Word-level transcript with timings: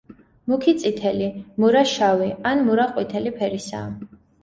მუქი 0.51 0.73
წითელი, 0.83 1.27
მურა 1.65 1.85
შავი 1.93 2.33
ან 2.55 2.67
მურა 2.73 2.91
ყვითელი 2.97 3.39
ფერისაა. 3.41 3.97